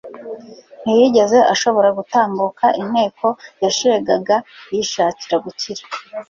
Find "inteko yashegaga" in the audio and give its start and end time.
2.81-4.35